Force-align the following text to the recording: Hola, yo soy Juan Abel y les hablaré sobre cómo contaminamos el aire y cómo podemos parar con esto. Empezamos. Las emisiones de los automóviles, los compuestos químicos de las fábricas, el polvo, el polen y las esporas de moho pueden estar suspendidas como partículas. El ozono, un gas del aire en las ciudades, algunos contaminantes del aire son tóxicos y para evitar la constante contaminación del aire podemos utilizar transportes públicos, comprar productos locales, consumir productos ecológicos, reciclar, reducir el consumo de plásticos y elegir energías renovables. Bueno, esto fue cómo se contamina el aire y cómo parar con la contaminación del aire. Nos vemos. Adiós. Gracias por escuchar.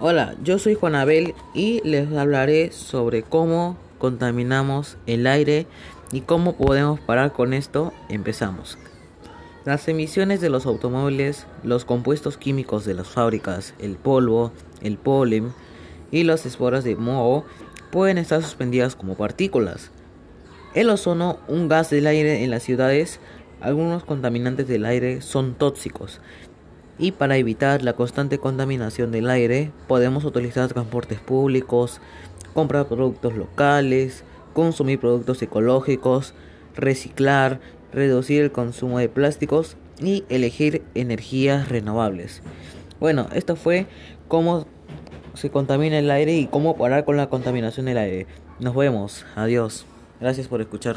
Hola, 0.00 0.36
yo 0.44 0.60
soy 0.60 0.76
Juan 0.76 0.94
Abel 0.94 1.34
y 1.54 1.80
les 1.82 2.12
hablaré 2.12 2.70
sobre 2.70 3.24
cómo 3.24 3.76
contaminamos 3.98 4.96
el 5.06 5.26
aire 5.26 5.66
y 6.12 6.20
cómo 6.20 6.56
podemos 6.56 7.00
parar 7.00 7.32
con 7.32 7.52
esto. 7.52 7.92
Empezamos. 8.08 8.78
Las 9.64 9.88
emisiones 9.88 10.40
de 10.40 10.50
los 10.50 10.66
automóviles, 10.66 11.48
los 11.64 11.84
compuestos 11.84 12.36
químicos 12.36 12.84
de 12.84 12.94
las 12.94 13.08
fábricas, 13.08 13.74
el 13.80 13.96
polvo, 13.96 14.52
el 14.82 14.98
polen 14.98 15.52
y 16.12 16.22
las 16.22 16.46
esporas 16.46 16.84
de 16.84 16.94
moho 16.94 17.44
pueden 17.90 18.18
estar 18.18 18.40
suspendidas 18.40 18.94
como 18.94 19.16
partículas. 19.16 19.90
El 20.74 20.90
ozono, 20.90 21.40
un 21.48 21.66
gas 21.66 21.90
del 21.90 22.06
aire 22.06 22.44
en 22.44 22.50
las 22.50 22.62
ciudades, 22.62 23.18
algunos 23.60 24.04
contaminantes 24.04 24.68
del 24.68 24.84
aire 24.84 25.22
son 25.22 25.54
tóxicos 25.54 26.20
y 26.98 27.12
para 27.12 27.36
evitar 27.36 27.82
la 27.82 27.92
constante 27.92 28.38
contaminación 28.38 29.12
del 29.12 29.30
aire 29.30 29.70
podemos 29.86 30.24
utilizar 30.24 30.68
transportes 30.68 31.20
públicos, 31.20 32.00
comprar 32.54 32.86
productos 32.86 33.36
locales, 33.36 34.24
consumir 34.52 34.98
productos 34.98 35.40
ecológicos, 35.42 36.34
reciclar, 36.74 37.60
reducir 37.92 38.42
el 38.42 38.52
consumo 38.52 38.98
de 38.98 39.08
plásticos 39.08 39.76
y 40.00 40.24
elegir 40.28 40.82
energías 40.94 41.68
renovables. 41.68 42.42
Bueno, 43.00 43.28
esto 43.32 43.56
fue 43.56 43.86
cómo 44.26 44.66
se 45.34 45.50
contamina 45.50 45.98
el 45.98 46.10
aire 46.10 46.36
y 46.36 46.46
cómo 46.46 46.76
parar 46.76 47.04
con 47.04 47.16
la 47.16 47.28
contaminación 47.28 47.86
del 47.86 47.98
aire. 47.98 48.26
Nos 48.58 48.74
vemos. 48.74 49.24
Adiós. 49.36 49.86
Gracias 50.20 50.48
por 50.48 50.60
escuchar. 50.60 50.96